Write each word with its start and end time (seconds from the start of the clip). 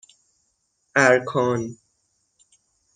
اَرکان 0.95 1.77